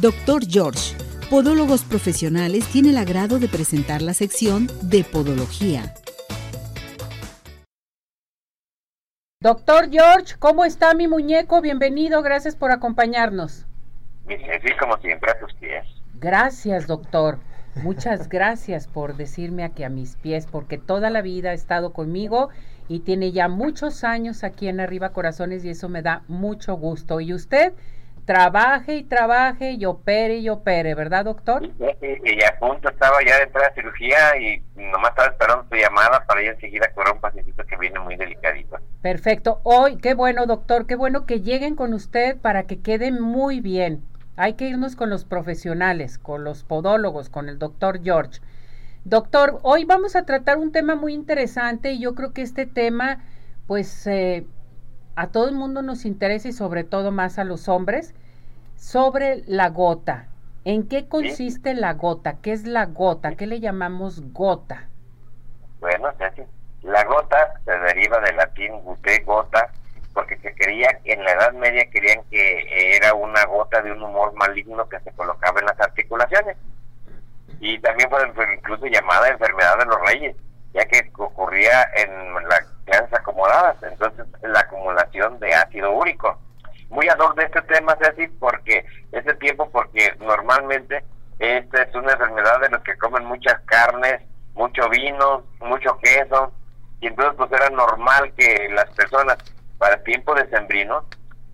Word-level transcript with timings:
Doctor 0.00 0.42
George, 0.46 0.94
Podólogos 1.30 1.82
Profesionales, 1.82 2.66
tiene 2.66 2.90
el 2.90 2.98
agrado 2.98 3.38
de 3.38 3.48
presentar 3.48 4.02
la 4.02 4.12
sección 4.12 4.66
de 4.82 5.04
Podología. 5.04 5.94
Doctor 9.40 9.88
George, 9.90 10.34
¿cómo 10.38 10.66
está 10.66 10.92
mi 10.92 11.08
muñeco? 11.08 11.62
Bienvenido, 11.62 12.20
gracias 12.20 12.56
por 12.56 12.72
acompañarnos. 12.72 13.64
Sí, 14.28 14.36
como 14.78 14.98
siempre, 14.98 15.30
a 15.30 15.38
tus 15.38 15.54
pies. 15.54 15.86
Gracias, 16.16 16.86
doctor. 16.86 17.38
Muchas 17.76 18.28
gracias 18.28 18.88
por 18.88 19.16
decirme 19.16 19.64
aquí 19.64 19.82
a 19.82 19.88
mis 19.88 20.16
pies, 20.16 20.46
porque 20.46 20.76
toda 20.76 21.08
la 21.08 21.22
vida 21.22 21.50
ha 21.50 21.54
estado 21.54 21.94
conmigo 21.94 22.50
y 22.86 23.00
tiene 23.00 23.32
ya 23.32 23.48
muchos 23.48 24.04
años 24.04 24.44
aquí 24.44 24.68
en 24.68 24.78
Arriba 24.78 25.14
Corazones 25.14 25.64
y 25.64 25.70
eso 25.70 25.88
me 25.88 26.02
da 26.02 26.22
mucho 26.28 26.74
gusto. 26.74 27.18
Y 27.22 27.32
usted 27.32 27.72
trabaje 28.26 28.96
y 28.96 29.04
trabaje 29.04 29.72
y 29.72 29.86
opere 29.86 30.38
y 30.38 30.48
opere, 30.48 30.94
¿verdad, 30.94 31.24
doctor? 31.24 31.62
Y, 31.64 32.44
a 32.44 32.58
punto 32.58 32.90
estaba 32.90 33.18
ya 33.24 33.38
dentro 33.38 33.60
de 33.60 33.68
la 33.68 33.74
cirugía 33.74 34.36
y 34.38 34.62
nomás 34.74 35.10
estaba 35.10 35.28
esperando 35.28 35.64
tu 35.70 35.76
llamada 35.76 36.24
para 36.26 36.42
ir 36.42 36.50
enseguida 36.50 36.86
a 36.86 36.92
curar 36.92 37.14
un 37.14 37.20
pacientito 37.20 37.64
que 37.64 37.76
viene 37.76 38.00
muy 38.00 38.16
delicadito. 38.16 38.76
Perfecto. 39.00 39.60
Hoy, 39.62 39.96
qué 39.98 40.14
bueno, 40.14 40.46
doctor, 40.46 40.86
qué 40.86 40.96
bueno 40.96 41.24
que 41.24 41.40
lleguen 41.40 41.76
con 41.76 41.94
usted 41.94 42.36
para 42.36 42.64
que 42.64 42.80
quede 42.80 43.12
muy 43.12 43.60
bien. 43.60 44.02
Hay 44.36 44.54
que 44.54 44.68
irnos 44.68 44.96
con 44.96 45.08
los 45.08 45.24
profesionales, 45.24 46.18
con 46.18 46.42
los 46.42 46.64
podólogos, 46.64 47.30
con 47.30 47.48
el 47.48 47.58
doctor 47.58 48.02
George. 48.02 48.40
Doctor, 49.04 49.60
hoy 49.62 49.84
vamos 49.84 50.16
a 50.16 50.26
tratar 50.26 50.58
un 50.58 50.72
tema 50.72 50.96
muy 50.96 51.14
interesante 51.14 51.92
y 51.92 52.00
yo 52.00 52.16
creo 52.16 52.32
que 52.32 52.42
este 52.42 52.66
tema, 52.66 53.20
pues, 53.68 54.04
eh, 54.08 54.44
a 55.14 55.28
todo 55.28 55.48
el 55.48 55.54
mundo 55.54 55.80
nos 55.80 56.04
interesa 56.04 56.48
y 56.48 56.52
sobre 56.52 56.84
todo 56.84 57.12
más 57.12 57.38
a 57.38 57.44
los 57.44 57.68
hombres, 57.68 58.14
sobre 58.76 59.42
la 59.46 59.70
gota. 59.70 60.28
¿En 60.64 60.88
qué 60.88 61.08
consiste 61.08 61.74
la 61.74 61.94
gota? 61.94 62.38
¿Qué 62.42 62.52
es 62.52 62.64
la 62.66 62.86
gota? 62.86 63.36
¿Qué 63.36 63.46
le 63.46 63.60
llamamos 63.60 64.32
gota? 64.32 64.88
Bueno, 65.80 66.08
la 66.82 67.04
gota 67.04 67.60
se 67.64 67.70
deriva 67.70 68.20
del 68.20 68.36
latín 68.36 68.80
gute, 68.80 69.22
gota, 69.24 69.70
porque 70.12 70.36
se 70.38 70.54
creía, 70.54 70.88
en 71.04 71.22
la 71.24 71.32
Edad 71.32 71.52
Media 71.52 71.88
querían 71.90 72.22
que 72.30 72.96
era 72.96 73.14
una 73.14 73.44
gota 73.46 73.82
de 73.82 73.92
un 73.92 74.02
humor 74.02 74.32
maligno 74.34 74.88
que 74.88 74.98
se 75.00 75.12
colocaba 75.12 75.60
en 75.60 75.66
las 75.66 75.80
articulaciones. 75.80 76.56
Y 77.60 77.78
también 77.80 78.10
fue 78.10 78.54
incluso 78.54 78.86
llamada 78.86 79.28
enfermedad 79.28 79.78
de 79.78 79.84
los 79.86 80.00
reyes, 80.06 80.36
ya 80.74 80.84
que 80.86 81.10
ocurría 81.16 81.82
en 81.96 82.34
la 82.48 82.66
quedan 82.86 83.08
acomodadas, 83.12 83.76
entonces 83.82 84.26
la 84.42 84.60
acumulación 84.60 85.38
de 85.40 85.52
ácido 85.52 85.92
úrico. 85.92 86.38
Muy 86.88 87.08
ad 87.08 87.18
de 87.34 87.44
este 87.44 87.62
tema, 87.62 87.96
Ceci, 88.00 88.28
porque 88.38 88.84
ese 89.12 89.34
tiempo, 89.34 89.68
porque 89.70 90.14
normalmente 90.20 91.04
esta 91.38 91.82
es 91.82 91.94
una 91.94 92.12
enfermedad 92.12 92.60
de 92.60 92.70
los 92.70 92.82
que 92.82 92.96
comen 92.96 93.24
muchas 93.24 93.60
carnes, 93.66 94.22
mucho 94.54 94.88
vino, 94.88 95.44
mucho 95.60 95.98
queso, 95.98 96.52
y 97.00 97.08
entonces 97.08 97.34
pues 97.36 97.52
era 97.52 97.68
normal 97.70 98.32
que 98.36 98.68
las 98.70 98.88
personas 98.94 99.36
para 99.78 99.96
el 99.96 100.02
tiempo 100.04 100.34
de 100.34 100.48
sembrino, 100.48 101.04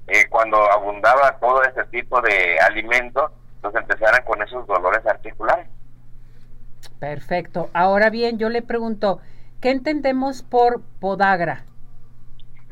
eh, 0.06 0.26
cuando 0.28 0.58
abundaba 0.70 1.38
todo 1.38 1.62
ese 1.64 1.84
tipo 1.86 2.20
de 2.20 2.58
alimento, 2.60 3.32
pues 3.60 3.74
empezaran 3.74 4.22
con 4.24 4.42
esos 4.42 4.66
dolores 4.66 5.04
articulares. 5.06 5.66
Perfecto. 7.00 7.70
Ahora 7.72 8.10
bien, 8.10 8.38
yo 8.38 8.48
le 8.48 8.62
pregunto, 8.62 9.20
¿Qué 9.62 9.70
entendemos 9.70 10.42
por 10.42 10.82
podagra? 10.98 11.64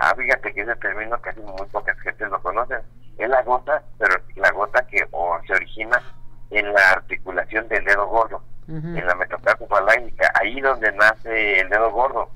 Ah, 0.02 0.14
fíjate 0.16 0.54
que 0.54 0.62
ese 0.62 0.74
término 0.76 1.20
casi 1.20 1.40
muy 1.40 1.66
pocas 1.70 1.98
gentes 2.00 2.30
lo 2.30 2.40
conocen. 2.40 2.80
Es 3.18 3.28
la 3.28 3.42
gota, 3.42 3.82
pero 3.98 4.16
la 4.36 4.50
gota 4.50 4.86
que 4.86 5.06
se 5.46 5.52
origina 5.52 6.02
en 6.48 6.72
la 6.72 6.92
articulación 6.92 7.68
del 7.68 7.84
dedo 7.84 8.06
gordo, 8.06 8.42
en 8.66 9.06
la 9.06 9.14
metatarso 9.14 9.66
falágica, 9.66 10.32
ahí 10.40 10.58
donde 10.62 10.90
nace 10.92 11.60
el 11.60 11.68
dedo 11.68 11.90
gordo. 11.90 12.30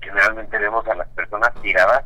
Generalmente 0.00 0.58
vemos 0.58 0.84
a 0.88 0.96
las 0.96 1.06
personas 1.10 1.54
tiradas 1.62 2.04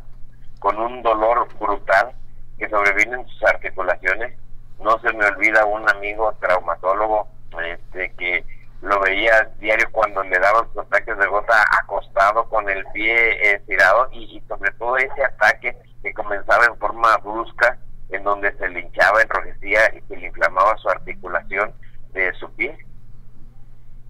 con 0.58 0.78
un 0.78 1.02
dolor 1.02 1.48
brutal 1.58 2.12
que 2.58 2.68
sobreviene 2.68 3.14
en 3.14 3.26
sus 3.26 3.42
articulaciones. 3.44 4.38
No 4.80 4.98
se 5.00 5.14
me 5.14 5.24
olvida 5.24 5.64
un 5.64 5.88
amigo 5.88 6.30
traumatólogo 6.40 7.26
este 7.58 8.12
que 8.18 8.44
lo 8.82 9.00
veía 9.00 9.50
diario 9.60 9.86
cuando 9.92 10.22
le 10.22 10.38
daban 10.38 10.66
sus 10.72 10.78
ataques 10.78 11.16
de 11.18 11.26
gota 11.26 11.54
acostado 11.82 12.48
con 12.48 12.68
el 12.68 12.84
pie 12.92 13.54
estirado 13.54 14.08
y, 14.12 14.42
sobre 14.48 14.72
todo 14.72 14.96
ese 14.96 15.24
ataque 15.24 15.76
que 16.02 16.14
comenzaba 16.14 16.64
en 16.64 16.76
forma 16.78 17.16
brusca 17.18 17.78
en 18.08 18.24
donde 18.24 18.52
se 18.56 18.68
le 18.68 18.80
hinchaba, 18.80 19.22
enrojecía 19.22 19.80
y 19.94 20.00
se 20.08 20.16
le 20.16 20.26
inflamaba 20.28 20.76
su 20.78 20.88
articulación 20.88 21.72
de 22.12 22.32
su 22.34 22.50
pie. 22.52 22.76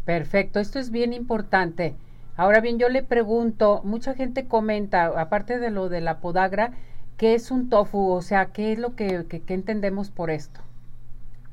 Perfecto, 0.04 0.60
esto 0.60 0.78
es 0.78 0.90
bien 0.90 1.12
importante. 1.12 1.96
Ahora 2.36 2.60
bien, 2.60 2.78
yo 2.78 2.88
le 2.88 3.02
pregunto, 3.02 3.82
mucha 3.84 4.14
gente 4.14 4.48
comenta, 4.48 5.06
aparte 5.20 5.58
de 5.58 5.70
lo 5.70 5.88
de 5.88 6.00
la 6.00 6.20
podagra, 6.20 6.72
¿qué 7.18 7.34
es 7.34 7.50
un 7.50 7.68
tofu? 7.68 8.10
O 8.10 8.22
sea, 8.22 8.46
¿qué 8.46 8.72
es 8.72 8.78
lo 8.78 8.96
que, 8.96 9.26
que, 9.28 9.52
entendemos 9.52 10.10
por 10.10 10.30
esto? 10.30 10.60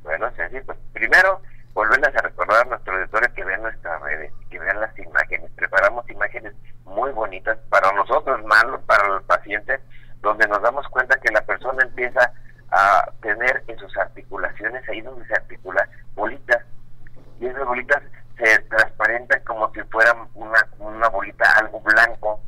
Bueno, 0.03 0.29
sí, 0.31 0.57
pues 0.65 0.77
primero 0.93 1.41
volverles 1.77 2.15
a 2.15 2.21
recordar 2.23 2.65
a 2.65 2.69
nuestros 2.69 2.97
auditores 2.97 3.31
que 3.33 3.45
vean 3.45 3.61
nuestras 3.61 4.01
redes, 4.01 4.33
que 4.49 4.57
vean 4.57 4.81
las 4.81 4.97
imágenes. 4.97 5.51
Preparamos 5.55 6.09
imágenes 6.09 6.53
muy 6.85 7.11
bonitas 7.11 7.55
para 7.69 7.91
nosotros, 7.91 8.43
malos 8.45 8.81
para 8.87 9.07
los 9.07 9.23
pacientes, 9.25 9.79
donde 10.21 10.47
nos 10.47 10.59
damos 10.63 10.87
cuenta 10.87 11.19
que 11.19 11.31
la 11.31 11.41
persona 11.41 11.83
empieza 11.83 12.33
a 12.71 13.11
tener 13.21 13.63
en 13.67 13.77
sus 13.77 13.95
articulaciones, 13.95 14.89
ahí 14.89 15.01
donde 15.01 15.23
se 15.27 15.35
articula, 15.35 15.87
bolitas. 16.15 16.65
Y 17.39 17.45
esas 17.45 17.63
bolitas 17.63 18.01
se 18.39 18.57
transparentan 18.57 19.43
como 19.43 19.71
si 19.71 19.81
fueran 19.83 20.27
una, 20.33 20.67
una 20.79 21.09
bolita, 21.09 21.45
algo 21.59 21.79
blanco. 21.81 22.41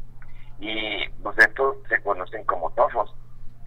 Y 0.58 1.08
pues 1.22 1.38
estos 1.38 1.76
se 1.88 2.02
conocen 2.02 2.44
como 2.46 2.72
tofos. 2.72 3.14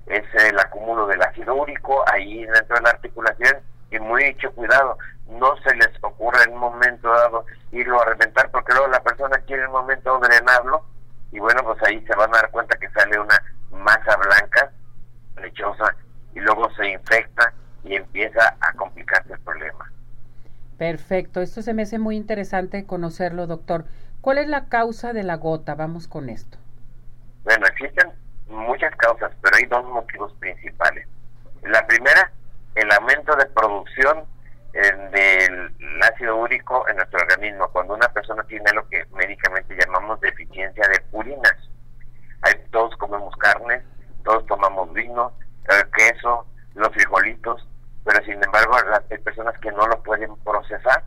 Es 0.06 0.24
el 0.42 0.58
acúmulo 0.58 1.06
del 1.06 1.22
ácido 1.22 1.54
úrico 1.54 2.02
ahí 2.12 2.44
dentro 2.46 2.74
de 2.74 2.82
la 2.82 2.90
articulación 2.90 3.58
y 3.92 4.00
muy 4.00 4.24
hecho 4.24 4.50
cuidado 4.54 4.98
no 5.38 5.56
se 5.62 5.74
les 5.76 5.90
ocurre 6.02 6.44
en 6.44 6.54
un 6.54 6.60
momento 6.60 7.08
dado 7.08 7.44
irlo 7.72 8.00
a 8.00 8.06
reventar 8.06 8.50
porque 8.50 8.72
luego 8.72 8.88
la 8.88 9.02
persona 9.02 9.36
quiere 9.46 9.62
en 9.62 9.68
un 9.68 9.74
momento 9.74 10.18
drenarlo 10.18 10.84
y 11.30 11.38
bueno 11.38 11.62
pues 11.64 11.82
ahí 11.84 12.04
se 12.06 12.14
van 12.14 12.34
a 12.34 12.38
dar 12.38 12.50
cuenta 12.50 12.78
que 12.78 12.90
sale 12.90 13.18
una 13.18 13.42
masa 13.70 14.16
blanca 14.16 14.70
lechosa 15.40 15.94
y 16.34 16.40
luego 16.40 16.70
se 16.74 16.88
infecta 16.88 17.52
y 17.84 17.96
empieza 17.96 18.56
a 18.60 18.72
complicarse 18.74 19.32
el 19.32 19.40
problema. 19.40 19.90
Perfecto, 20.78 21.40
esto 21.40 21.62
se 21.62 21.74
me 21.74 21.82
hace 21.82 21.98
muy 21.98 22.16
interesante 22.16 22.86
conocerlo, 22.86 23.46
doctor. 23.46 23.84
¿Cuál 24.20 24.38
es 24.38 24.48
la 24.48 24.66
causa 24.66 25.12
de 25.12 25.24
la 25.24 25.36
gota? 25.36 25.74
Vamos 25.74 26.08
con 26.08 26.28
esto. 26.28 26.58
Bueno, 27.44 27.66
existen 27.66 28.12
muchas 28.48 28.94
causas, 28.96 29.32
pero 29.42 29.56
hay 29.56 29.66
dos 29.66 29.84
motivos 29.84 30.32
principales. 30.34 31.06
La 31.62 31.86
primera, 31.86 32.32
el 32.74 32.90
aumento 32.92 33.34
de 33.36 33.46
producción 33.46 34.24
del 34.72 36.02
ácido 36.02 36.36
úrico 36.36 36.88
en 36.88 36.96
nuestro 36.96 37.20
organismo 37.20 37.68
cuando 37.68 37.94
una 37.94 38.08
persona 38.08 38.42
tiene 38.44 38.72
lo 38.72 38.88
que 38.88 39.04
médicamente 39.12 39.76
llamamos 39.76 40.20
deficiencia 40.20 40.88
de 40.88 41.00
purinas. 41.10 41.56
Hay, 42.42 42.54
todos 42.70 42.96
comemos 42.96 43.36
carne, 43.36 43.82
todos 44.24 44.46
tomamos 44.46 44.92
vino, 44.94 45.32
el 45.68 45.90
queso, 45.90 46.46
los 46.74 46.88
frijolitos, 46.88 47.66
pero 48.04 48.24
sin 48.24 48.42
embargo 48.42 48.76
hay 49.10 49.18
personas 49.18 49.58
que 49.58 49.70
no 49.72 49.86
lo 49.86 50.02
pueden 50.02 50.34
procesar. 50.36 51.04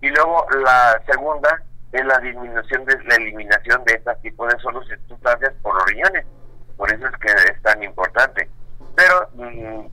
Y 0.00 0.08
luego 0.08 0.46
la 0.62 1.02
segunda 1.06 1.62
es 1.92 2.04
la 2.04 2.18
disminución 2.18 2.84
de 2.84 3.02
la 3.04 3.16
eliminación 3.16 3.84
de 3.84 3.94
este 3.94 4.14
tipo 4.22 4.46
de 4.46 4.56
sustancias 4.60 5.52
por 5.62 5.74
los 5.74 5.86
riñones. 5.86 6.24
Por 6.76 6.90
eso 6.90 7.06
es 7.06 7.16
que 7.16 7.28
es 7.52 7.62
tan 7.62 7.82
importante. 7.82 8.48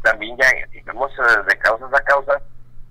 También 0.04 0.38
ya, 0.38 0.48
si 0.72 0.82
vemos 0.82 1.12
eh, 1.12 1.44
de 1.48 1.58
causas 1.58 1.94
a 1.94 2.04
causas, 2.04 2.42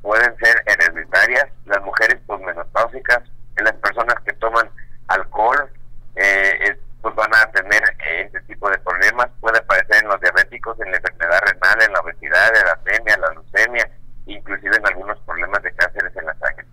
pueden 0.02 0.36
ser 0.36 0.62
hereditarias, 0.66 1.46
las 1.64 1.82
mujeres 1.82 2.16
posmenopáusicas, 2.26 3.22
las 3.56 3.74
personas 3.74 4.16
que 4.24 4.32
toman 4.34 4.68
alcohol, 5.08 5.70
eh, 6.16 6.78
pues 7.02 7.14
van 7.14 7.34
a 7.34 7.50
tener 7.52 7.82
este 8.20 8.40
tipo 8.42 8.68
de 8.70 8.78
problemas, 8.78 9.28
puede 9.40 9.58
aparecer 9.58 10.02
en 10.02 10.08
los 10.08 10.20
diabéticos, 10.20 10.78
en 10.80 10.90
la 10.90 10.96
enfermedad 10.96 11.40
renal, 11.40 11.82
en 11.82 11.92
la 11.92 12.00
obesidad, 12.00 12.48
en 12.56 12.64
la 12.64 12.72
anemia, 12.72 13.16
la 13.18 13.30
leucemia, 13.32 13.90
inclusive 14.26 14.76
en 14.76 14.86
algunos 14.86 15.18
problemas 15.20 15.62
de 15.62 15.72
cánceres 15.72 16.16
en 16.16 16.26
la 16.26 16.34
sangre. 16.34 16.66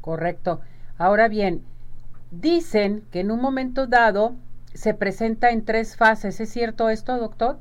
Correcto. 0.00 0.60
Ahora 0.98 1.28
bien, 1.28 1.64
dicen 2.30 3.08
que 3.10 3.20
en 3.20 3.30
un 3.30 3.40
momento 3.40 3.86
dado 3.86 4.36
se 4.74 4.92
presenta 4.92 5.50
en 5.50 5.64
tres 5.64 5.96
fases. 5.96 6.40
¿Es 6.40 6.50
cierto 6.50 6.90
esto, 6.90 7.16
doctor? 7.16 7.58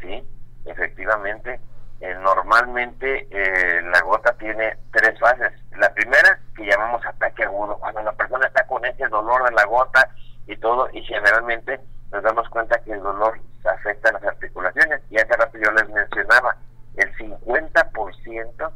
Sí, 0.00 0.22
efectivamente. 0.66 1.60
Eh, 2.00 2.14
normalmente 2.22 3.26
eh, 3.30 3.82
la 3.82 4.00
gota 4.02 4.32
tiene 4.34 4.76
tres 4.92 5.18
fases. 5.18 5.52
La 5.76 5.92
primera, 5.92 6.38
que 6.56 6.64
llamamos 6.64 7.04
ataque 7.04 7.44
agudo, 7.44 7.76
cuando 7.78 8.02
la 8.02 8.12
persona 8.12 8.46
está 8.46 8.66
con 8.66 8.84
ese 8.84 9.06
dolor 9.08 9.44
de 9.44 9.54
la 9.54 9.64
gota 9.64 10.08
y 10.46 10.56
todo, 10.56 10.88
y 10.92 11.02
generalmente 11.02 11.80
nos 12.12 12.22
damos 12.22 12.48
cuenta 12.50 12.80
que 12.80 12.92
el 12.92 13.02
dolor 13.02 13.38
afecta 13.64 14.10
a 14.10 14.12
las 14.12 14.24
articulaciones. 14.24 15.00
Y 15.10 15.16
hace 15.16 15.32
rato 15.36 15.58
yo 15.58 15.70
les 15.72 15.88
mencionaba, 15.88 16.56
el 16.96 17.14
50% 17.16 18.72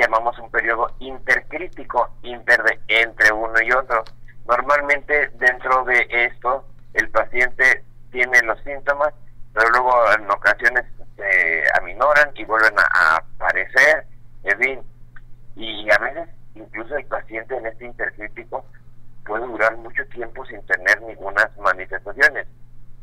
llamamos 0.00 0.38
un 0.38 0.50
periodo 0.50 0.90
intercrítico, 0.98 2.10
inter 2.22 2.62
de 2.62 2.80
entre 2.88 3.32
uno 3.32 3.60
y 3.62 3.70
otro. 3.72 4.02
Normalmente 4.50 5.28
dentro 5.34 5.84
de 5.84 6.08
esto 6.10 6.64
el 6.94 7.08
paciente 7.10 7.84
tiene 8.10 8.42
los 8.42 8.60
síntomas, 8.64 9.14
pero 9.54 9.70
luego 9.70 10.12
en 10.12 10.28
ocasiones 10.28 10.84
se 11.16 11.62
aminoran 11.78 12.32
y 12.34 12.44
vuelven 12.44 12.74
a, 12.76 13.16
aparecer, 13.16 14.06
en 14.42 14.58
fin, 14.58 14.82
y 15.54 15.88
a 15.92 15.98
veces 15.98 16.28
incluso 16.56 16.96
el 16.96 17.06
paciente 17.06 17.56
en 17.56 17.66
este 17.66 17.84
intercrítico 17.84 18.64
puede 19.24 19.46
durar 19.46 19.76
mucho 19.76 20.04
tiempo 20.06 20.44
sin 20.46 20.60
tener 20.66 21.00
ninguna 21.02 21.48
manifestaciones. 21.60 22.48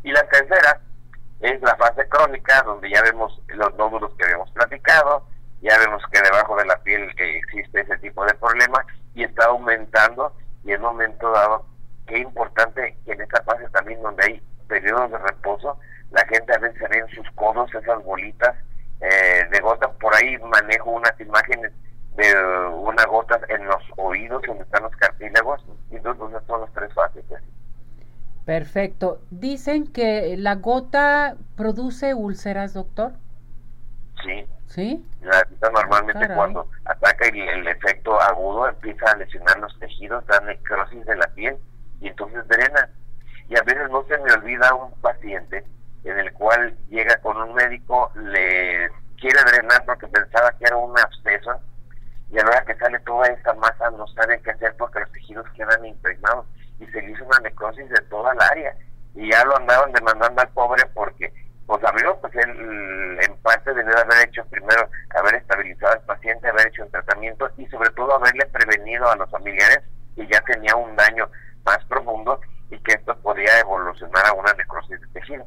Y 0.04 0.12
la 0.12 0.28
tercera 0.28 0.82
es 1.40 1.62
la 1.62 1.78
fase 1.78 2.10
crónica, 2.10 2.62
donde 2.64 2.90
ya 2.90 3.02
vemos 3.04 3.42
los 3.48 3.74
nódulos 3.76 4.12
que 4.18 4.26
habíamos 4.26 4.52
platicado, 4.52 5.26
ya 5.62 5.78
vemos 5.78 6.04
que 6.12 6.22
debajo 6.22 6.58
de 6.58 6.66
la 6.66 6.76
piel 6.84 7.10
existe 7.18 7.80
ese 7.80 7.98
tipo 8.00 8.26
de 8.26 8.34
problema 8.34 8.86
y 9.16 9.24
está 9.24 9.46
aumentando 9.46 10.36
y 10.64 10.72
en 10.72 10.82
un 10.82 10.88
momento 10.88 11.32
dado, 11.32 11.66
qué 12.06 12.20
importante 12.20 12.98
que 13.06 13.12
en 13.12 13.22
esta 13.22 13.44
fase 13.44 13.70
también 13.70 14.02
donde 14.02 14.26
hay 14.26 14.42
periodos 14.68 15.12
de 15.12 15.18
reposo, 15.18 15.80
la 16.12 16.26
gente 16.28 16.54
a 16.54 16.60
veces 16.60 16.90
ve 16.90 16.98
en 17.00 17.08
sus 17.10 17.30
codos 17.32 17.74
esas 17.74 18.04
bolitas 18.04 18.56
eh, 19.02 19.48
de 19.52 19.60
gotas, 19.60 19.92
por 20.00 20.14
ahí 20.16 20.38
manejo 20.40 20.92
unas 20.92 21.20
imágenes 21.20 21.72
de 22.16 22.34
unas 22.74 23.06
gotas 23.06 23.42
en 23.50 23.66
los 23.66 23.84
oídos 23.98 24.42
donde 24.48 24.64
están 24.64 24.84
los 24.84 24.96
cartílagos 24.96 25.64
y 25.92 25.98
entonces 25.98 26.42
son 26.48 26.62
las 26.62 26.74
tres 26.74 26.92
fases. 26.94 27.24
Perfecto. 28.46 29.20
Dicen 29.30 29.88
que 29.92 30.36
la 30.38 30.56
gota 30.56 31.36
produce 31.56 32.14
úlceras, 32.14 32.74
doctor. 32.74 33.12
Sí. 34.26 34.46
¿Sí? 34.66 35.06
La 35.22 35.44
gota 35.44 35.70
normalmente 35.70 36.28
cuando 36.34 36.70
ataca 36.86 37.28
el, 37.28 37.40
el, 37.40 37.68
efecto 37.68 38.17
agudo 38.28 38.68
empieza 38.68 39.12
a 39.12 39.18
lesionar 39.18 39.60
los 39.60 39.78
tejidos, 39.80 40.26
da 40.28 40.40
necrosis 40.42 41.06
de 41.06 41.16
la 41.16 41.28
piel 41.28 41.58
y 42.02 42.08
entonces 42.08 42.48
drena. 42.48 42.90
Y 43.50 43.58
a 43.58 43.64
veces 43.64 43.90
no 43.90 44.04
se 44.04 44.18
me 44.18 44.32
olvida 44.34 44.74
un 44.74 44.92
paciente 45.02 45.64
en 46.04 46.20
el 46.20 46.34
cual 46.34 46.78
llega 46.90 47.18
con 47.18 47.38
un 47.38 47.54
médico, 47.54 48.12
le 48.16 48.90
quiere 49.20 49.40
drenar 49.46 49.84
porque 49.86 50.08
pensaba 50.08 50.52
que 50.58 50.66
era 50.66 50.78
un 50.78 50.98
absceso 50.98 51.60
y 52.30 52.40
a 52.40 52.44
la 52.44 52.50
hora 52.50 52.66
que 52.66 52.76
sale 52.76 53.00
toda 53.00 53.28
esta 53.28 53.54
masa 53.54 53.90
no 53.92 54.06
sabe 54.08 54.42
qué 54.42 54.52
hacer 54.52 54.76
porque 54.78 55.00
los 55.00 55.12
tejidos 55.12 55.46
quedan 55.56 55.86
impregnados 55.86 56.46
y 56.80 56.86
se 56.88 57.02
le 57.02 57.12
hizo 57.12 57.26
una 57.26 57.40
necrosis 57.40 57.90
de 57.90 58.02
toda 58.10 58.34
el 58.34 58.42
área 58.42 58.76
y 59.16 59.32
ya 59.32 59.44
lo 59.46 59.58
andaban 59.58 59.92
demandando 59.94 60.42
al 60.42 60.50
pobre 60.50 60.84
porque 60.94 61.34
pues 61.68 61.84
abrió 61.84 62.18
pues 62.20 62.34
él 62.36 63.20
en 63.22 63.38
parte 63.44 63.74
debió 63.74 63.96
haber 63.98 64.28
hecho 64.28 64.44
primero 64.46 64.90
haber 65.10 65.36
estabilizado 65.36 65.94
al 65.94 66.02
paciente 66.02 66.48
haber 66.48 66.68
hecho 66.68 66.84
un 66.84 66.92
tratamiento 66.92 67.50
y 67.58 67.68
sobre 67.68 67.90
todo 67.92 68.16
haberle 68.16 68.46
prevenido 68.48 69.08
a 69.10 69.16
los 69.16 69.30
familiares 69.30 69.82
que 70.16 70.26
ya 70.28 70.42
tenía 70.42 70.76
un 70.76 70.96
daño 70.96 71.30
más 71.66 71.84
profundo 71.86 72.40
y 72.72 72.80
que 72.80 72.94
esto 72.94 73.16
podía 73.20 73.60
evolucionar 73.60 74.26
a 74.26 74.34
una 74.34 74.54
necrosis 74.54 75.00
de 75.00 75.08
tejido. 75.08 75.46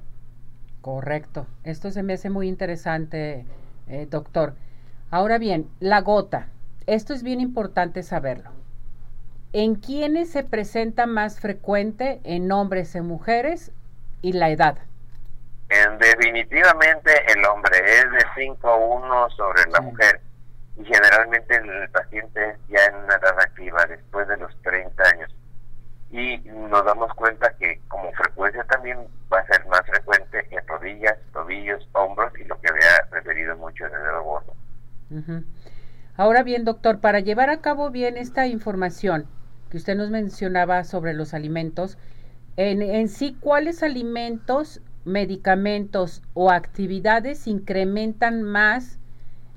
Correcto. 0.81 1.47
Esto 1.65 1.91
se 1.91 2.03
me 2.03 2.15
hace 2.15 2.31
muy 2.31 2.49
interesante 2.49 3.45
eh, 3.89 4.07
doctor. 4.09 4.55
Ahora 5.11 5.39
bien 5.39 5.69
la 5.81 6.01
gota. 6.01 6.49
Esto 6.87 7.13
es 7.13 7.23
bien 7.23 7.41
importante 7.41 8.03
saberlo. 8.03 8.51
¿En 9.53 9.75
quiénes 9.75 10.31
se 10.31 10.45
presenta 10.45 11.07
más 11.07 11.41
frecuente 11.41 12.21
en 12.25 12.51
hombres 12.53 12.95
y 12.95 13.01
mujeres 13.01 13.73
y 14.23 14.33
la 14.33 14.51
edad? 14.51 14.79
En 15.71 15.99
definitivamente 15.99 17.11
el 17.33 17.45
hombre 17.45 17.79
es 17.79 18.11
de 18.11 18.25
5 18.37 18.69
a 18.69 18.77
1 18.77 19.31
sobre 19.31 19.71
la 19.71 19.81
mujer 19.81 20.21
y 20.77 20.85
generalmente 20.85 21.57
el 21.57 21.89
paciente 21.91 22.51
es 22.51 22.57
ya 22.69 22.87
en 22.87 22.97
una 22.97 23.15
edad 23.15 23.39
activa 23.39 23.87
después 23.87 24.27
de 24.27 24.37
los 24.37 24.51
30 24.63 25.03
años. 25.15 25.35
Y 26.11 26.39
nos 26.49 26.85
damos 26.85 27.15
cuenta 27.15 27.55
que 27.57 27.81
como 27.87 28.11
frecuencia 28.13 28.65
también 28.65 28.99
va 29.33 29.39
a 29.39 29.47
ser 29.47 29.65
más 29.67 29.83
frecuente 29.87 30.45
en 30.51 30.67
rodillas, 30.67 31.17
tobillos, 31.33 31.89
hombros 31.93 32.33
y 32.39 32.45
lo 32.45 32.61
que 32.61 32.69
había 32.69 33.09
referido 33.13 33.57
mucho 33.57 33.87
en 33.87 33.95
el 33.95 34.03
dedo 34.03 34.23
gordo. 34.25 34.55
Ahora 36.17 36.43
bien, 36.43 36.65
doctor, 36.65 37.01
para 37.01 37.21
llevar 37.21 37.49
a 37.49 37.61
cabo 37.61 37.91
bien 37.91 38.17
esta 38.17 38.47
información 38.47 39.27
que 39.71 39.77
usted 39.77 39.95
nos 39.95 40.11
mencionaba 40.11 40.83
sobre 40.83 41.15
los 41.15 41.33
alimentos, 41.33 41.97
en, 42.57 43.09
sí, 43.09 43.37
¿cuáles 43.41 43.83
alimentos, 43.83 44.83
medicamentos 45.05 46.23
o 46.35 46.51
actividades 46.51 47.47
incrementan 47.47 48.43
más 48.43 48.99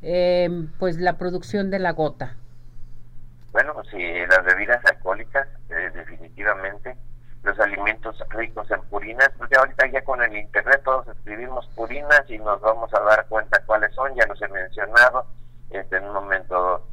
em, 0.02 0.68
pues 0.80 0.98
la 0.98 1.18
producción 1.18 1.70
de 1.70 1.80
la 1.80 1.92
gota? 1.92 2.36
Bueno, 3.52 3.74
si 3.92 3.98
las 4.26 4.44
bebidas 4.44 4.84
alcohólicas, 4.86 5.48
eh, 5.70 5.92
definitivamente, 5.94 6.96
los 7.44 7.60
alimentos 7.60 8.18
ricos 8.30 8.70
en 8.72 8.82
purinas, 8.84 9.30
pues 9.38 9.50
ya 9.52 9.60
ahorita 9.60 9.88
ya 9.88 10.04
con 10.04 10.22
el 10.24 10.36
internet 10.36 10.82
todos 10.84 11.08
escribimos 11.10 11.68
purinas 11.76 12.24
y 12.30 12.38
nos 12.40 12.62
vamos 12.62 12.94
a 12.94 13.02
dar 13.02 13.28
cuenta 13.28 13.62
cuáles 13.66 13.94
son, 13.94 14.16
ya 14.16 14.26
los 14.26 14.42
he 14.42 14.48
mencionado, 14.48 15.28
en 15.74 16.04
un 16.06 16.14
momento 16.14 16.86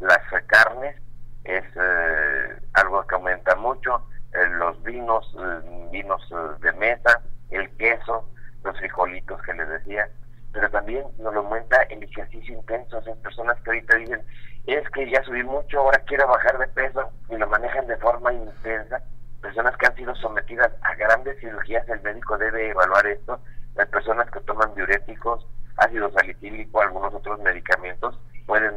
las 0.00 0.20
carnes 0.46 0.96
es 1.44 1.64
eh, 1.74 2.60
algo 2.74 3.06
que 3.06 3.14
aumenta 3.14 3.56
mucho, 3.56 4.06
eh, 4.32 4.46
los 4.58 4.82
vinos, 4.82 5.34
eh, 5.38 5.88
vinos 5.90 6.22
de 6.60 6.72
mesa, 6.74 7.22
el 7.50 7.68
queso, 7.76 8.28
los 8.64 8.76
frijolitos 8.78 9.40
que 9.42 9.54
les 9.54 9.68
decía, 9.68 10.08
pero 10.52 10.70
también 10.70 11.04
nos 11.18 11.34
lo 11.34 11.40
aumenta 11.40 11.82
el 11.82 12.02
ejercicio 12.02 12.54
intenso, 12.54 13.02
hay 13.06 13.14
personas 13.22 13.60
que 13.62 13.70
ahorita 13.70 13.96
dicen, 13.96 14.22
es 14.66 14.88
que 14.90 15.10
ya 15.10 15.22
subí 15.24 15.42
mucho, 15.42 15.80
ahora 15.80 16.02
quiero 16.06 16.26
bajar 16.26 16.58
de 16.58 16.68
peso 16.68 17.10
y 17.30 17.36
lo 17.36 17.46
manejan 17.48 17.86
de 17.86 17.96
forma 17.96 18.32
intensa, 18.32 19.02
personas 19.40 19.76
que 19.76 19.86
han 19.86 19.96
sido 19.96 20.14
sometidas 20.16 20.70
a 20.82 20.94
grandes 20.94 21.38
cirugías, 21.40 21.88
el 21.88 22.00
médico 22.02 22.36
debe 22.38 22.70
evaluar 22.70 23.06
esto, 23.06 23.40
las 23.76 23.88
personas 23.88 24.30
que 24.30 24.40
toman 24.40 24.74
diuréticos, 24.74 25.46
ácido 25.76 26.10
salicílico, 26.10 26.80
algunos 26.80 27.14
otros 27.14 27.40
medicamentos, 27.40 28.18
pueden 28.46 28.74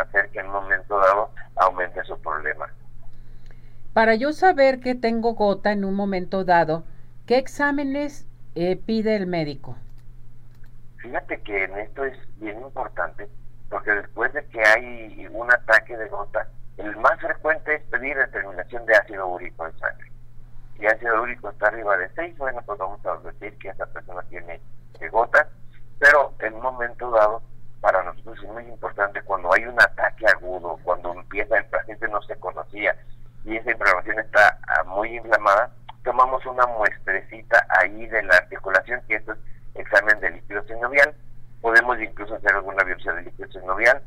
hacer 0.00 0.30
que 0.30 0.40
en 0.40 0.46
un 0.46 0.52
momento 0.52 0.98
dado 0.98 1.30
aumente 1.56 2.02
su 2.04 2.20
problema. 2.20 2.68
Para 3.92 4.14
yo 4.14 4.32
saber 4.32 4.80
que 4.80 4.94
tengo 4.94 5.34
gota 5.34 5.72
en 5.72 5.84
un 5.84 5.94
momento 5.94 6.44
dado, 6.44 6.84
¿qué 7.26 7.38
exámenes 7.38 8.26
eh, 8.54 8.76
pide 8.76 9.16
el 9.16 9.26
médico? 9.26 9.76
Fíjate 10.98 11.40
que 11.42 11.64
en 11.64 11.78
esto 11.78 12.04
es 12.04 12.16
bien 12.38 12.60
importante, 12.60 13.28
porque 13.68 13.90
después 13.90 14.32
de 14.32 14.44
que 14.46 14.60
hay 14.60 15.26
un 15.30 15.52
ataque 15.52 15.96
de 15.96 16.08
gota, 16.08 16.48
el 16.78 16.96
más 16.96 17.20
frecuente 17.20 17.74
es 17.74 17.82
pedir 17.84 18.16
determinación 18.16 18.84
de 18.86 18.94
ácido 18.94 19.26
úrico 19.28 19.66
en 19.66 19.78
sangre. 19.78 20.10
Si 20.78 20.86
ácido 20.86 21.22
úrico 21.22 21.50
está 21.50 21.68
arriba 21.68 21.96
de 21.96 22.08
6, 22.14 22.36
bueno, 22.38 22.60
pues 22.66 22.78
vamos 22.78 23.04
a 23.06 23.16
decir 23.18 23.56
que 23.58 23.68
esa 23.68 23.86
persona 23.86 24.22
tiene 24.28 24.60
gota, 25.10 25.48
pero 25.98 26.32
en 26.40 26.54
un 26.54 26.62
momento 26.62 27.10
dado 27.10 27.42
para 27.80 28.02
nosotros 28.02 28.38
es 28.42 28.50
muy 28.50 28.64
importante 28.64 29.20
cuando 29.22 29.52
hay 29.52 29.64
un 29.66 29.80
ataque 29.80 30.26
agudo, 30.26 30.78
cuando 30.82 31.12
empieza 31.12 31.58
el 31.58 31.66
paciente 31.66 32.08
no 32.08 32.22
se 32.22 32.36
conocía 32.36 32.96
y 33.44 33.56
esa 33.56 33.72
inflamación 33.72 34.18
está 34.18 34.58
ah, 34.66 34.84
muy 34.84 35.16
inflamada, 35.16 35.70
tomamos 36.04 36.44
una 36.46 36.66
muestrecita 36.66 37.66
ahí 37.80 38.06
de 38.06 38.22
la 38.22 38.36
articulación, 38.36 39.00
que 39.08 39.16
esto 39.16 39.32
es 39.32 39.38
examen 39.74 40.20
de 40.20 40.30
líquido 40.30 40.62
sinovial, 40.64 41.14
podemos 41.60 42.00
incluso 42.00 42.34
hacer 42.36 42.52
alguna 42.52 42.84
biopsia 42.84 43.12
de 43.14 43.22
líquido 43.22 43.50
sinovial, 43.50 44.02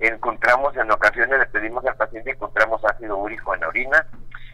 encontramos 0.00 0.76
en 0.76 0.90
ocasiones 0.90 1.38
le 1.38 1.46
pedimos 1.46 1.84
al 1.84 1.96
paciente 1.96 2.30
encontramos 2.30 2.82
ácido 2.84 3.18
úrico 3.18 3.54
en 3.54 3.60
la 3.60 3.68
orina 3.68 4.06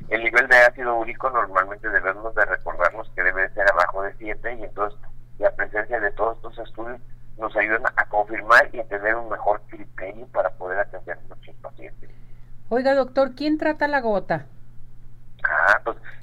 el 0.09 0.23
nivel 0.23 0.49
de 0.49 0.57
ácido 0.57 0.97
úrico 0.97 1.31
normalmente 1.31 1.89
debemos 1.89 2.35
de 2.35 2.45
recordarnos 2.45 3.09
que 3.15 3.23
debe 3.23 3.49
ser 3.51 3.71
abajo 3.71 4.03
de 4.03 4.13
7 4.19 4.55
y 4.55 4.65
entonces 4.65 4.99
la 5.39 5.51
presencia 5.53 6.01
de 6.01 6.11
todos 6.13 6.37
estos 6.37 6.59
estudios 6.69 7.01
nos 7.39 7.55
ayudan 7.57 7.83
a 7.97 8.09
confirmar 8.09 8.71
y 8.73 8.81
a 8.81 8.89
tener 8.89 9.15
un 9.15 9.29
mejor 9.29 9.61
criterio 9.69 10.27
para 10.29 10.51
poder 10.51 10.79
atender 10.79 11.19
a 11.19 11.29
nuestros 11.29 11.57
pacientes. 11.57 12.11
Oiga, 12.69 12.95
doctor, 12.95 13.35
¿quién 13.37 13.59
trata 13.59 13.89
la 13.89 14.01
gota? 14.01 14.47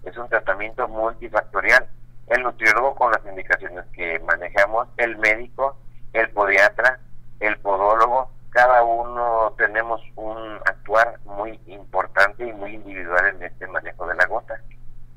Es 0.04 0.18
un 0.18 0.28
tratamiento 0.30 0.88
multifactorial. 0.88 1.88
El 2.28 2.44
nutriólogo 2.44 2.96
con 2.96 3.12
las 3.12 3.26
indicaciones 3.26 3.86
que 3.94 4.20
manejamos, 4.20 4.88
el 4.98 5.18
médico, 5.18 5.78
el 6.14 6.30
podiatra, 6.30 7.00
el 7.40 7.58
podólogo, 7.58 8.30
cada 8.50 8.84
uno 8.84 9.54
tenemos 9.58 10.02
un 10.16 10.38
actuar 10.66 11.20
muy 11.26 11.60
importante 11.66 12.48
y 12.48 12.54
muy 12.54 12.76
individual 12.76 13.36
en 13.36 13.44
este 13.44 13.68
manejo 13.68 14.08
de 14.08 14.16
la 14.16 14.26
gota. 14.28 14.62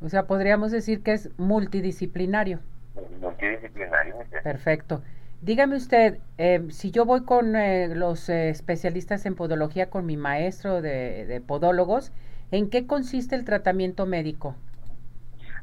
O 0.02 0.08
sea, 0.08 0.26
podríamos 0.26 0.72
decir 0.72 1.02
que 1.02 1.12
es 1.12 1.30
multidisciplinario. 1.38 2.60
Multidisciplinario. 3.20 4.16
Perfecto. 4.42 5.02
Dígame 5.42 5.76
usted, 5.76 6.18
eh, 6.38 6.66
si 6.70 6.90
yo 6.90 7.04
voy 7.04 7.24
con 7.24 7.56
eh, 7.56 7.94
los 7.94 8.28
eh, 8.28 8.48
especialistas 8.48 9.26
en 9.26 9.34
podología, 9.34 9.90
con 9.90 10.06
mi 10.06 10.16
maestro 10.16 10.80
de, 10.80 11.42
podólogos, 11.46 12.12
¿en 12.50 12.70
qué 12.70 12.86
consiste 12.86 13.36
el 13.36 13.44
tratamiento 13.44 14.06
médico? 14.06 14.56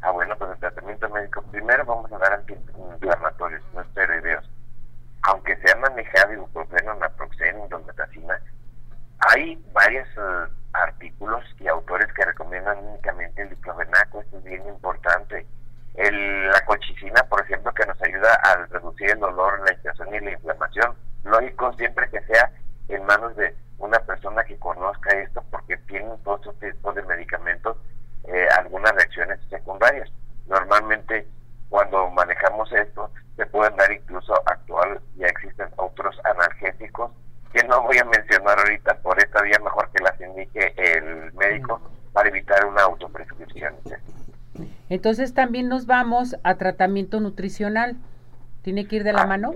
Ah, 0.03 0.11
bueno, 0.11 0.35
pues 0.37 0.51
el 0.51 0.59
tratamiento 0.59 1.09
médico, 1.09 1.41
primero 1.43 1.85
vamos 1.85 2.11
a 2.11 2.17
dar 2.17 2.33
antiinflamatorios, 2.33 3.63
no 3.73 3.79
esteroideos. 3.79 4.49
Aunque 5.21 5.55
sea 5.55 5.77
manejado 5.77 6.33
ibuprofeno, 6.33 6.93
naproxeno, 6.95 7.63
indometacina, 7.63 8.37
hay 9.19 9.55
varios 9.71 10.05
eh, 10.17 10.51
artículos 10.73 11.45
y 11.57 11.69
autores 11.69 12.11
que 12.11 12.25
recomiendan 12.25 12.79
únicamente 12.79 13.43
el 13.43 13.51
diclofenaco, 13.51 14.19
esto 14.19 14.39
es 14.39 14.43
bien 14.43 14.67
importante. 14.67 15.47
El, 15.93 16.49
la 16.49 16.59
colchicina, 16.65 17.23
por 17.29 17.39
ejemplo, 17.39 17.73
que 17.73 17.85
nos 17.85 18.01
ayuda 18.01 18.33
a 18.43 18.57
reducir 18.65 19.09
el 19.09 19.19
dolor, 19.21 19.61
la 19.65 19.71
inflamación 19.71 20.15
y 20.15 20.19
la 20.19 20.31
inflamación. 20.31 20.97
Lógico, 21.23 21.71
siempre 21.77 22.09
que 22.09 22.21
sea 22.23 22.51
en 22.89 23.05
manos 23.05 23.33
de 23.37 23.55
una 23.77 23.99
persona 23.99 24.43
que 24.43 24.59
conozca 24.59 25.17
esto, 25.17 25.41
porque 25.49 25.77
tienen 25.87 26.21
todos 26.23 26.41
estos 26.41 26.59
tipos 26.59 26.93
de 26.93 27.03
medicamentos 27.03 27.77
eh, 28.27 28.47
algunas 28.57 28.91
reacciones 28.93 29.39
secundarias. 29.49 30.09
Normalmente, 30.47 31.27
cuando 31.69 32.09
manejamos 32.11 32.71
esto, 32.71 33.11
se 33.35 33.45
pueden 33.47 33.75
dar 33.75 33.91
incluso 33.91 34.33
actual, 34.45 35.01
ya 35.15 35.27
existen 35.27 35.67
otros 35.77 36.15
analgésicos 36.23 37.11
que 37.51 37.63
no 37.67 37.83
voy 37.83 37.97
a 37.97 38.05
mencionar 38.05 38.57
ahorita 38.59 38.95
por 39.01 39.19
esta 39.19 39.41
vía, 39.43 39.59
mejor 39.63 39.89
que 39.91 40.03
las 40.03 40.19
indique 40.19 40.73
el 40.75 41.33
médico 41.33 41.79
para 42.11 42.29
evitar 42.29 42.65
una 42.65 42.81
autoprescripción. 42.83 43.75
Entonces 44.89 45.33
también 45.33 45.69
nos 45.69 45.85
vamos 45.85 46.35
a 46.43 46.55
tratamiento 46.55 47.19
nutricional. 47.19 47.95
¿Tiene 48.63 48.87
que 48.87 48.97
ir 48.97 49.03
de 49.03 49.13
la 49.13 49.23
ah, 49.23 49.27
mano? 49.27 49.53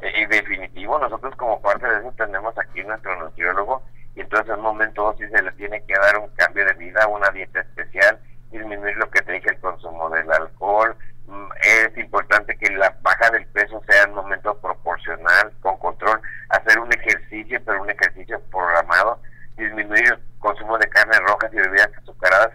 Y 0.00 0.26
definitivo, 0.26 0.98
nosotros 0.98 1.34
como 1.36 1.60
parte 1.60 1.86
de 1.86 1.98
eso 1.98 2.12
tenemos 2.16 2.56
aquí 2.58 2.82
nuestro 2.82 3.16
nutriólogo 3.18 3.82
y 4.14 4.20
entonces 4.20 4.48
en 4.48 4.56
un 4.56 4.62
momento 4.62 5.14
sí 5.18 5.24
se 5.28 5.42
le 5.42 5.52
tiene 5.52 5.80
que 5.84 5.94
dar 5.94 6.18
un 6.18 6.28
cambio 6.30 6.64
de 6.64 6.74
vida, 6.74 7.06
una 7.06 7.30
dieta 7.30 7.60
especial, 7.60 8.18
disminuir 8.50 8.96
lo 8.96 9.08
que 9.10 9.22
te 9.22 9.32
dije, 9.32 9.50
el 9.50 9.60
consumo 9.60 10.10
del 10.10 10.30
alcohol. 10.32 10.96
Mm, 11.28 11.48
es 11.62 11.98
importante 11.98 12.56
que 12.56 12.70
la 12.72 12.96
baja 13.02 13.30
del 13.30 13.46
peso 13.46 13.80
sea 13.88 14.02
en 14.04 14.10
un 14.10 14.16
momento 14.16 14.58
proporcional, 14.58 15.52
con 15.60 15.78
control, 15.78 16.20
hacer 16.48 16.78
un 16.80 16.92
ejercicio, 16.92 17.60
pero 17.64 17.82
un 17.82 17.90
ejercicio 17.90 18.40
programado, 18.50 19.20
disminuir 19.56 20.04
el 20.12 20.18
consumo 20.40 20.78
de 20.78 20.88
carnes 20.88 21.20
rojas 21.20 21.52
y 21.52 21.56
bebidas 21.56 21.90
azucaradas. 21.98 22.54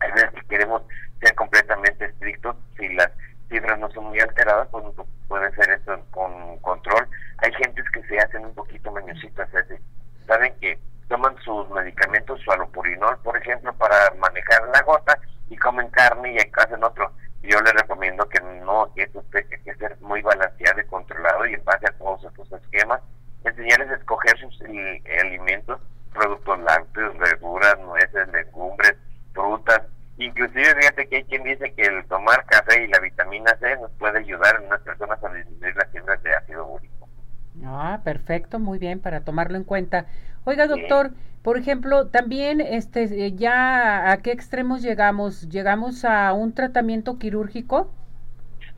Hay 0.00 0.12
veces 0.12 0.30
que 0.34 0.46
queremos 0.46 0.82
ser 1.20 1.34
completamente 1.34 2.04
estrictos, 2.04 2.56
si 2.76 2.88
las 2.94 3.10
cifras 3.48 3.78
no 3.78 3.90
son 3.90 4.04
muy 4.04 4.20
alteradas, 4.20 4.68
pues 4.70 4.84
puede 5.26 5.52
ser 5.56 5.70
esto 5.70 5.98
con 6.10 6.58
control. 6.58 7.08
Hay 7.38 7.52
gentes 7.54 7.84
que 7.90 8.02
se 8.04 8.18
hacen 8.18 8.44
un 8.44 8.54
poquito 8.54 8.92
mañositas, 8.92 9.48
saben 10.26 10.54
que 10.60 10.78
toman 11.08 11.36
sus 11.38 11.68
medicamentos, 11.70 12.40
su 12.40 12.50
alopurinol, 12.50 13.18
por 13.18 13.36
ejemplo, 13.36 13.72
para 13.74 13.96
manejar 14.18 14.68
la 14.72 14.82
gota 14.82 15.18
y 15.48 15.56
comen 15.56 15.88
carne 15.90 16.34
y 16.34 16.38
hacen 16.38 16.82
otro. 16.82 17.12
Yo 17.42 17.60
les 17.60 17.74
recomiendo 17.74 18.26
que 18.28 18.40
no, 18.40 18.90
que 18.94 19.02
eso 19.02 19.22
tiene 19.30 19.62
que 19.62 19.74
ser 19.74 19.96
muy 20.00 20.22
balanceado 20.22 20.80
y 20.80 20.86
controlado 20.86 21.46
y 21.46 21.54
en 21.54 21.64
base 21.64 21.86
a 21.86 21.98
todos 21.98 22.24
estos 22.24 22.50
esquemas, 22.62 23.00
enseñarles 23.44 23.90
a 23.90 23.96
escoger 23.96 24.38
sus 24.38 24.62
alimentos, 25.20 25.78
productos 26.12 26.58
lácteos, 26.60 27.18
verduras, 27.18 27.78
nueces, 27.80 28.28
legumbres, 28.28 28.94
frutas. 29.34 29.82
Inclusive 30.16 30.74
fíjate 30.74 31.08
que 31.08 31.16
hay 31.16 31.24
quien 31.24 31.42
dice 31.42 31.74
que 31.74 31.82
el 31.82 32.06
tomar 32.06 32.46
café 32.46 32.82
y 32.82 32.86
la 32.86 33.00
vitamina 33.00 33.54
C 33.58 33.76
nos 33.76 33.90
puede 33.92 34.20
ayudar 34.20 34.56
en 34.56 34.68
unas 34.68 34.80
personas 34.80 35.22
a 35.22 35.28
disminuir 35.34 35.76
las 35.76 35.90
fibras 35.90 36.22
de 36.22 36.32
ácido 36.32 36.66
úrico. 36.66 37.08
Ah, 37.64 38.00
perfecto, 38.54 38.58
muy 38.58 38.78
bien, 38.78 39.00
para 39.00 39.20
tomarlo 39.20 39.56
en 39.56 39.64
cuenta. 39.64 40.06
Oiga, 40.44 40.66
doctor, 40.66 41.10
por 41.42 41.58
ejemplo, 41.58 42.08
también 42.08 42.60
este 42.60 43.04
eh, 43.04 43.32
ya 43.34 44.10
a 44.10 44.18
qué 44.18 44.32
extremos 44.32 44.82
llegamos? 44.82 45.48
¿Llegamos 45.48 46.04
a 46.04 46.32
un 46.32 46.52
tratamiento 46.52 47.18
quirúrgico? 47.18 47.90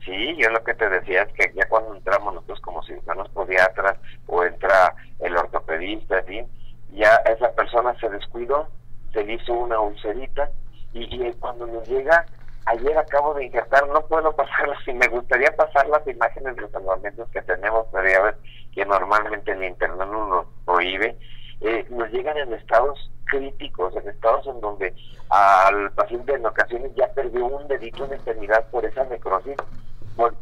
Sí, 0.05 0.35
yo 0.37 0.49
lo 0.49 0.63
que 0.63 0.73
te 0.73 0.89
decía 0.89 1.23
es 1.23 1.33
que 1.33 1.53
ya 1.53 1.67
cuando 1.67 1.95
entramos 1.95 2.33
nosotros 2.33 2.61
como 2.61 2.81
cirujanos 2.83 3.29
podiatras 3.29 3.97
o 4.27 4.43
entra 4.43 4.95
el 5.19 5.35
ortopedista, 5.35 6.23
ya 6.93 7.15
esa 7.25 7.51
persona 7.51 7.93
se 7.99 8.09
descuidó, 8.09 8.69
se 9.13 9.21
hizo 9.29 9.53
una 9.53 9.79
ulcerita 9.79 10.49
y, 10.93 11.03
y 11.03 11.33
cuando 11.33 11.67
nos 11.67 11.87
llega 11.87 12.25
ayer 12.67 12.97
acabo 12.97 13.33
de 13.33 13.45
injertar, 13.45 13.87
no 13.87 14.01
puedo 14.07 14.31
pasarlas 14.35 14.79
y 14.87 14.93
me 14.93 15.07
gustaría 15.07 15.55
pasar 15.55 15.87
las 15.87 16.05
imágenes 16.07 16.55
de 16.55 16.61
los 16.61 16.71
salvamentos 16.71 17.29
que 17.29 17.41
tenemos, 17.41 17.87
pero 17.91 18.09
ya 18.09 18.21
ves 18.21 18.35
que 18.73 18.85
normalmente 18.85 19.51
el 19.51 19.63
internet 19.63 20.07
nos 20.07 20.45
prohíbe, 20.65 21.17
eh, 21.61 21.85
nos 21.89 22.11
llegan 22.11 22.37
en 22.37 22.53
estados 22.53 23.11
críticos, 23.25 23.95
en 23.95 24.07
estados 24.07 24.45
en 24.47 24.61
donde 24.61 24.93
al 25.29 25.91
paciente 25.91 26.33
en 26.33 26.45
ocasiones 26.45 26.91
ya 26.95 27.07
perdió 27.13 27.45
un 27.45 27.67
dedito 27.67 28.05
en 28.05 28.13
extremidad 28.13 28.69
por 28.69 28.85
esa 28.85 29.03
necrosis, 29.05 29.55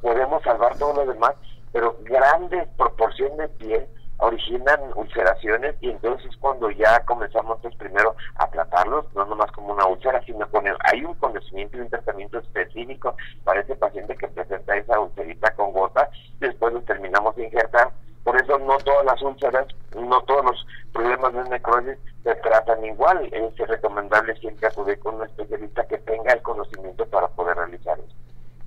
podemos 0.01 0.43
salvar 0.43 0.77
todo 0.77 1.05
lo 1.05 1.11
demás, 1.11 1.33
pero 1.71 1.97
grandes 2.03 2.67
proporciones 2.77 3.37
de 3.37 3.47
piel 3.49 3.87
originan 4.17 4.79
ulceraciones 4.95 5.75
y 5.81 5.89
entonces 5.89 6.35
cuando 6.37 6.69
ya 6.71 7.03
comenzamos 7.05 7.59
pues, 7.61 7.75
primero 7.75 8.15
a 8.35 8.47
tratarlos, 8.47 9.05
no 9.13 9.25
nomás 9.25 9.51
como 9.51 9.73
una 9.73 9.85
úlcera, 9.85 10.21
sino 10.25 10.49
con 10.49 10.65
el, 10.67 10.75
hay 10.91 11.03
un 11.03 11.13
conocimiento 11.15 11.77
y 11.77 11.81
un 11.81 11.89
tratamiento 11.89 12.39
específico 12.39 13.15
para 13.43 13.61
ese 13.61 13.75
paciente 13.75 14.15
que 14.15 14.27
presenta 14.29 14.77
esa 14.77 14.99
ulcerita 14.99 15.53
con 15.55 15.73
gota, 15.73 16.09
después 16.39 16.73
los 16.73 16.85
terminamos 16.85 17.35
de 17.35 17.45
injertar. 17.45 17.91
Por 18.23 18.41
eso 18.41 18.57
no 18.57 18.77
todas 18.77 19.05
las 19.05 19.21
úlceras, 19.21 19.67
no 19.95 20.21
todos 20.21 20.45
los 20.45 20.67
problemas 20.91 21.31
de 21.33 21.43
necrosis 21.47 21.97
se 22.23 22.33
tratan 22.35 22.83
igual. 22.83 23.29
Es 23.31 23.55
recomendable 23.67 24.35
siempre 24.37 24.67
acudir 24.67 24.97
con 24.97 25.15
un 25.15 25.23
especialista 25.23 25.85
que 25.87 25.99
tenga 25.99 26.33
el 26.33 26.41
conocimiento 26.41 27.05
para 27.05 27.27
poder 27.27 27.55
realizarlo. 27.55 28.05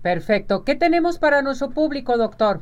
Perfecto. 0.08 0.64
¿Qué 0.64 0.74
tenemos 0.74 1.18
para 1.18 1.42
nuestro 1.42 1.68
público, 1.68 2.16
doctor? 2.16 2.60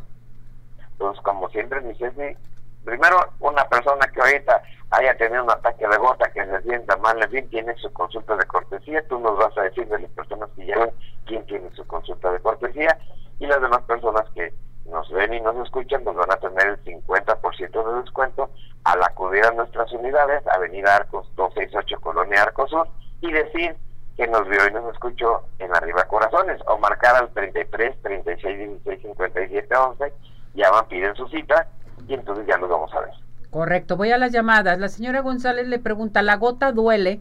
Pues 0.99 1.17
como 1.21 1.49
siempre, 1.51 1.81
mi 1.81 1.95
jefe, 1.95 2.37
primero 2.85 3.19
una 3.39 3.69
persona 3.69 4.05
que 4.13 4.21
ahorita 4.21 4.63
haya 4.91 5.17
tenido 5.17 5.45
un 5.45 5.51
ataque 5.53 5.87
de 5.87 5.97
gota, 5.97 6.29
que 6.33 6.45
se 6.45 6.63
sienta 6.63 6.97
mal, 6.97 7.23
en 7.23 7.31
fin, 7.31 7.49
tiene 7.49 7.73
su 7.77 7.93
consulta 7.93 8.35
de 8.37 8.45
cortesía, 8.47 9.07
tú 9.07 9.21
nos 9.21 9.39
vas 9.39 9.57
a 9.59 9.63
decir 9.63 9.87
de 9.87 10.01
las 10.01 10.11
personas 10.11 10.49
que 10.57 10.65
llevan 10.65 10.91
quién 11.25 11.47
tiene 11.47 11.71
su 11.77 11.87
consulta 11.87 12.33
de 12.33 12.41
cortesía 12.41 12.99
y 13.39 13.47
las 13.47 13.61
demás 13.61 13.83
personas 13.83 14.25
que 14.35 14.53
nos 14.87 15.09
ven 15.13 15.33
y 15.35 15.41
nos 15.41 15.55
escuchan 15.65 16.03
nos 16.03 16.17
van 16.17 16.33
a 16.33 16.41
tener 16.41 16.67
el 16.67 16.85
50% 16.85 17.95
de 17.95 18.01
descuento 18.03 18.51
al 18.83 19.05
acudir 19.05 19.45
a 19.45 19.53
nuestras 19.53 19.93
unidades, 19.93 20.43
Avenida 20.49 20.97
Arcos 20.97 21.31
268 21.37 22.01
Colonia 22.01 22.43
Arcos 22.43 22.71
Sur 22.71 22.89
y 23.21 23.31
decir 23.31 23.77
que 24.17 24.27
nos 24.27 24.49
vio 24.49 24.67
y 24.69 24.73
nos 24.73 24.93
escuchó 24.93 25.43
en 25.59 25.75
Arriba 25.75 26.05
Corazones 26.05 26.61
o 26.67 26.79
marcar 26.79 27.17
al 27.17 27.29
33 27.31 28.03
36 28.03 28.59
16 28.59 29.03
57 29.03 29.77
11 29.77 30.13
llaman, 30.55 30.89
piden 30.89 31.15
su 31.15 31.29
cita 31.29 31.69
y 32.09 32.15
entonces 32.15 32.47
ya 32.47 32.57
nos 32.57 32.71
vamos 32.71 32.93
a 32.95 33.01
ver. 33.01 33.11
Correcto, 33.51 33.97
voy 33.97 34.11
a 34.11 34.19
las 34.19 34.33
llamadas. 34.33 34.79
La 34.79 34.89
señora 34.89 35.21
González 35.21 35.69
le 35.69 35.79
pregunta, 35.79 36.23
¿la 36.23 36.37
gota 36.37 36.73
duele? 36.73 37.21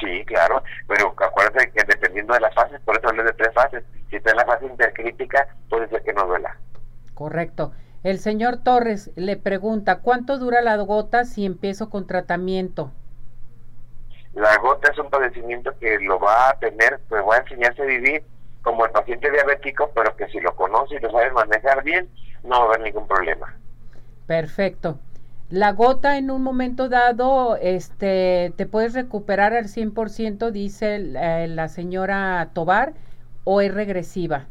Sí, 0.00 0.24
claro, 0.24 0.62
pero 0.86 1.14
acuérdense 1.16 1.70
que 1.72 1.84
dependiendo 1.84 2.34
de 2.34 2.40
las 2.40 2.54
fases, 2.54 2.80
por 2.82 2.96
eso 2.96 3.08
hablé 3.08 3.24
de 3.24 3.32
tres 3.32 3.52
fases. 3.52 3.84
Si 4.08 4.16
está 4.16 4.30
en 4.30 4.36
la 4.36 4.46
fase 4.46 4.66
intercrítica, 4.66 5.48
puede 5.68 5.88
ser 5.88 6.02
que 6.02 6.12
no 6.12 6.26
duela. 6.26 6.56
Correcto. 7.14 7.72
El 8.04 8.20
señor 8.20 8.58
Torres 8.58 9.10
le 9.16 9.36
pregunta, 9.36 10.00
¿cuánto 10.00 10.38
dura 10.38 10.62
la 10.62 10.76
gota 10.76 11.24
si 11.24 11.44
empiezo 11.44 11.90
con 11.90 12.06
tratamiento? 12.06 12.92
La 14.38 14.56
gota 14.58 14.92
es 14.92 14.98
un 14.98 15.10
padecimiento 15.10 15.76
que 15.80 15.98
lo 15.98 16.20
va 16.20 16.50
a 16.50 16.58
tener, 16.60 17.00
pues 17.08 17.24
va 17.28 17.36
a 17.36 17.38
enseñarse 17.38 17.82
a 17.82 17.86
vivir 17.86 18.22
como 18.62 18.86
el 18.86 18.92
paciente 18.92 19.32
diabético, 19.32 19.90
pero 19.92 20.14
que 20.14 20.28
si 20.28 20.38
lo 20.38 20.54
conoce 20.54 20.94
y 20.94 21.00
lo 21.00 21.10
sabe 21.10 21.32
manejar 21.32 21.82
bien, 21.82 22.08
no 22.44 22.50
va 22.50 22.62
a 22.62 22.66
haber 22.66 22.80
ningún 22.82 23.08
problema. 23.08 23.52
Perfecto. 24.28 25.00
La 25.50 25.72
gota 25.72 26.18
en 26.18 26.30
un 26.30 26.42
momento 26.42 26.88
dado, 26.88 27.56
este, 27.56 28.52
te 28.56 28.66
puedes 28.66 28.94
recuperar 28.94 29.54
al 29.54 29.64
100%, 29.64 30.52
dice 30.52 30.96
eh, 31.16 31.48
la 31.48 31.66
señora 31.66 32.50
Tobar, 32.52 32.92
o 33.42 33.60
es 33.60 33.74
regresiva. 33.74 34.46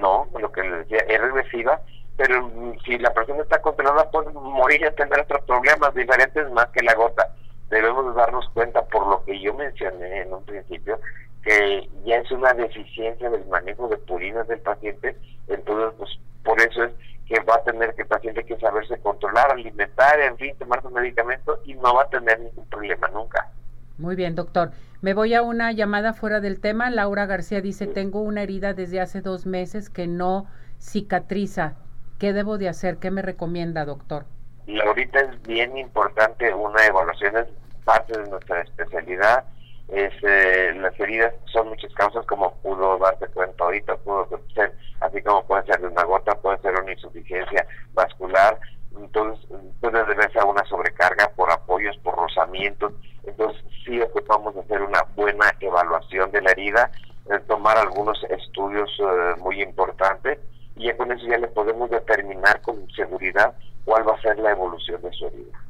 No, 0.00 0.26
lo 0.36 0.50
que 0.50 0.62
le 0.62 0.78
decía, 0.78 0.98
es 0.98 1.20
regresiva, 1.20 1.80
pero 2.16 2.48
mm, 2.48 2.80
si 2.84 2.98
la 2.98 3.14
persona 3.14 3.42
está 3.42 3.62
controlada 3.62 4.10
puede 4.10 4.32
morir 4.32 4.80
y 4.84 4.94
tener 4.96 5.20
otros 5.20 5.44
problemas 5.44 5.94
diferentes 5.94 6.50
más 6.50 6.66
que 6.70 6.82
la 6.82 6.94
gota. 6.94 7.30
Debemos 7.74 8.14
darnos 8.14 8.48
cuenta, 8.50 8.82
por 8.82 9.04
lo 9.08 9.24
que 9.24 9.40
yo 9.40 9.52
mencioné 9.52 10.22
en 10.22 10.32
un 10.32 10.44
principio, 10.44 11.00
que 11.42 11.90
ya 12.04 12.18
es 12.18 12.30
una 12.30 12.54
deficiencia 12.54 13.28
del 13.28 13.44
manejo 13.46 13.88
de 13.88 13.96
purinas 13.96 14.46
del 14.46 14.60
paciente, 14.60 15.16
entonces 15.48 15.92
pues 15.98 16.10
por 16.44 16.60
eso 16.60 16.84
es 16.84 16.92
que 17.26 17.40
va 17.40 17.56
a 17.56 17.64
tener 17.64 17.92
que 17.96 18.02
el 18.02 18.08
paciente 18.08 18.44
que 18.44 18.56
saberse 18.60 18.96
controlar, 18.98 19.50
alimentar, 19.50 20.20
en 20.20 20.36
fin, 20.36 20.54
tomar 20.56 20.82
su 20.82 20.90
medicamento 20.90 21.58
y 21.64 21.74
no 21.74 21.96
va 21.96 22.02
a 22.02 22.08
tener 22.10 22.38
ningún 22.38 22.64
problema 22.66 23.08
nunca. 23.08 23.50
Muy 23.98 24.14
bien, 24.14 24.36
doctor. 24.36 24.70
Me 25.02 25.12
voy 25.12 25.34
a 25.34 25.42
una 25.42 25.72
llamada 25.72 26.12
fuera 26.12 26.38
del 26.38 26.60
tema. 26.60 26.90
Laura 26.90 27.26
García 27.26 27.60
dice, 27.60 27.88
tengo 27.88 28.20
una 28.20 28.42
herida 28.42 28.72
desde 28.72 29.00
hace 29.00 29.20
dos 29.20 29.46
meses 29.46 29.90
que 29.90 30.06
no 30.06 30.46
cicatriza. 30.78 31.74
¿Qué 32.20 32.32
debo 32.32 32.56
de 32.56 32.68
hacer? 32.68 32.98
¿Qué 32.98 33.10
me 33.10 33.20
recomienda, 33.20 33.84
doctor? 33.84 34.26
Laurita 34.66 35.18
es 35.18 35.42
bien 35.42 35.76
importante, 35.76 36.54
una 36.54 36.86
evaluación 36.86 37.36
es 37.36 37.46
parte 37.84 38.18
de 38.18 38.28
nuestra 38.28 38.62
especialidad 38.62 39.44
es, 39.88 40.12
eh, 40.22 40.72
las 40.76 40.98
heridas 40.98 41.34
son 41.52 41.68
muchas 41.68 41.92
causas 41.94 42.24
como 42.26 42.54
pudo 42.56 42.98
darte 42.98 43.26
cuenta 43.28 43.64
ahorita, 43.64 43.96
pudo 43.98 44.28
ser, 44.54 44.72
así 45.00 45.22
como 45.22 45.46
puede 45.46 45.64
ser 45.66 45.80
de 45.80 45.88
una 45.88 46.04
gota, 46.04 46.34
puede 46.40 46.58
ser 46.58 46.74
una 46.80 46.92
insuficiencia 46.92 47.66
vascular 47.92 48.58
entonces 48.96 49.46
puede 49.80 50.04
deberse 50.04 50.38
a 50.38 50.44
una 50.44 50.64
sobrecarga 50.66 51.30
por 51.34 51.50
apoyos, 51.50 51.96
por 51.98 52.16
rozamientos, 52.16 52.92
entonces 53.24 53.62
sí 53.84 54.00
ocupamos 54.00 54.56
hacer 54.56 54.82
una 54.82 55.02
buena 55.16 55.52
evaluación 55.60 56.30
de 56.30 56.42
la 56.42 56.50
herida, 56.52 56.90
eh, 57.30 57.38
tomar 57.46 57.76
algunos 57.78 58.22
estudios 58.24 58.90
eh, 59.00 59.34
muy 59.40 59.62
importantes 59.62 60.38
y 60.76 60.86
ya 60.86 60.96
con 60.96 61.10
eso 61.12 61.26
ya 61.26 61.38
le 61.38 61.48
podemos 61.48 61.90
determinar 61.90 62.60
con 62.62 62.88
seguridad 62.92 63.54
cuál 63.84 64.08
va 64.08 64.14
a 64.14 64.20
ser 64.20 64.38
la 64.38 64.52
evolución 64.52 65.00
de 65.02 65.12
su 65.12 65.26
herida. 65.26 65.63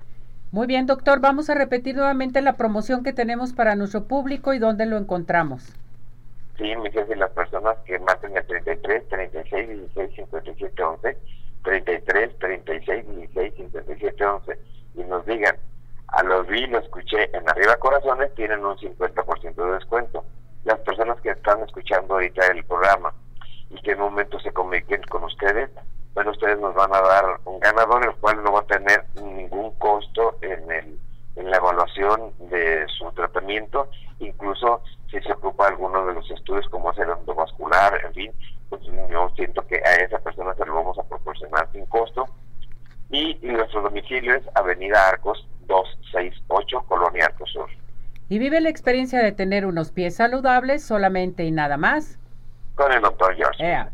Muy 0.55 0.69
bien, 0.69 0.87
doctor, 0.87 1.19
vamos 1.19 1.51
a 1.51 1.55
repetir 1.55 1.97
nuevamente 1.97 2.41
la 2.41 2.53
promoción 2.53 3.03
que 3.03 3.13
tenemos 3.13 3.53
para 3.53 3.75
nuestro 3.75 4.05
público 4.05 4.55
y 4.55 4.61
dónde 4.61 4.87
lo 4.87 4.97
encontramos. 4.97 5.75
Sí, 6.57 6.77
me 6.77 6.91
dicen 6.91 7.19
las 7.19 7.33
personas 7.33 7.77
que 7.85 7.99
marquen 7.99 8.37
el 8.37 8.47
33, 8.47 9.09
36, 9.09 9.69
16, 9.69 10.15
57, 10.15 10.81
11, 10.81 11.19
33, 11.65 12.39
36, 12.39 13.05
16, 13.17 13.55
57, 13.57 14.25
11 14.25 14.59
y 14.95 15.03
nos 15.03 15.27
digan, 15.27 15.57
a 16.07 16.23
los 16.23 16.47
vi, 16.47 16.69
lo 16.69 16.79
escuché 16.79 17.37
en 17.37 17.51
Arriba 17.51 17.75
Corazones, 17.79 18.33
tienen 18.37 18.65
un 18.65 18.77
50% 18.77 19.55
de 19.57 19.73
descuento. 19.73 20.25
Las 20.63 20.79
personas 20.79 21.21
que 21.21 21.31
están 21.31 21.65
escuchando 21.65 22.15
ahorita 22.15 22.47
el 22.47 22.65
programa 22.65 23.13
y 23.71 23.83
que 23.83 23.91
en 23.91 24.03
un 24.03 24.11
momento 24.11 24.39
se 24.39 24.53
comuniquen 24.53 25.03
con 25.03 25.25
ustedes, 25.25 25.69
bueno, 26.15 26.31
ustedes 26.31 26.61
nos 26.61 26.75
van 26.75 26.95
a 26.95 27.01
dar 27.01 27.41
un 27.45 27.59
ganador, 27.59 28.05
el 28.05 28.15
cual 28.17 28.43
no 28.45 28.53
va 28.53 28.61
a 28.61 28.67
tener 28.67 29.05
ningún 29.17 29.73
costo 29.79 30.37
en, 30.43 30.71
el, 30.71 30.99
en 31.35 31.51
la 31.51 31.57
evaluación 31.57 32.33
de 32.51 32.87
su 32.97 33.11
tratamiento, 33.13 33.91
incluso 34.21 34.81
si 35.11 35.21
se 35.21 35.33
ocupa 35.33 35.67
alguno 35.67 36.07
de 36.07 36.15
los 36.15 36.31
estudios 36.31 36.69
como 36.69 36.91
hacer 36.91 37.09
endovascular, 37.09 38.01
en 38.05 38.15
fin, 38.15 38.33
pues 38.69 38.83
yo 39.11 39.29
siento 39.35 39.67
que 39.67 39.77
a 39.85 39.95
esa 39.97 40.21
persona 40.21 40.55
se 40.55 40.65
lo 40.65 40.75
vamos 40.75 40.97
a 40.99 41.03
proporcionar 41.03 41.69
sin 41.73 41.85
costo. 41.87 42.27
Y, 43.11 43.35
nuestro 43.43 43.83
domicilio 43.83 44.35
es 44.35 44.43
Avenida 44.55 45.09
Arcos 45.09 45.47
268, 45.67 46.85
Colonia 46.89 47.27
Arcos 47.27 47.51
Sur. 47.51 47.69
¿Y 48.29 48.34
vive 48.45 48.61
la 48.61 48.69
experiencia 48.69 49.23
de 49.23 49.33
tener 49.33 49.65
unos 49.65 49.91
pies 49.91 50.17
saludables 50.17 50.85
solamente 50.85 51.45
y 51.45 51.51
nada 51.51 51.79
más? 51.79 52.19
Con 52.75 52.93
el 52.93 53.01
doctor 53.01 53.35
George. 53.37 53.89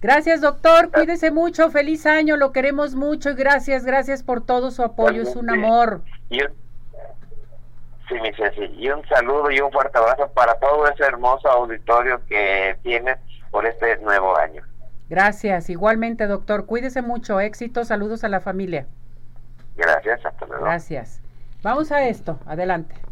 Gracias, 0.00 0.40
doctor. 0.40 0.90
Cuídese 0.90 1.30
mucho. 1.30 1.70
Feliz 1.70 2.04
año. 2.04 2.36
Lo 2.36 2.50
queremos 2.50 2.96
mucho 2.96 3.30
y 3.30 3.34
gracias, 3.34 3.84
gracias 3.84 4.24
por 4.24 4.44
todo 4.44 4.72
su 4.72 4.82
apoyo. 4.82 5.22
Es 5.22 5.36
un 5.36 5.50
amor. 5.50 6.02
Y 6.30 6.42
un, 6.42 6.48
sí, 8.08 8.14
mi 8.20 8.32
Ceci. 8.32 8.64
Y 8.76 8.90
un 8.90 9.06
saludo 9.06 9.52
y 9.52 9.60
un 9.60 9.70
fuerte 9.70 9.96
abrazo 9.98 10.28
para 10.34 10.58
todo 10.58 10.88
ese 10.88 11.04
hermoso 11.04 11.48
auditorio 11.48 12.20
que 12.26 12.76
tienes 12.82 13.18
por 13.52 13.64
este 13.66 13.98
nuevo 13.98 14.36
año. 14.36 14.64
Gracias. 15.08 15.70
Igualmente, 15.70 16.26
doctor. 16.26 16.66
Cuídese 16.66 17.02
mucho. 17.02 17.38
Éxito. 17.38 17.84
Saludos 17.84 18.24
a 18.24 18.28
la 18.28 18.40
familia. 18.40 18.86
Gracias. 19.76 20.26
Hasta 20.26 20.44
luego. 20.46 20.64
Gracias. 20.64 21.20
Vamos 21.62 21.92
a 21.92 22.08
esto. 22.08 22.40
Adelante. 22.46 23.11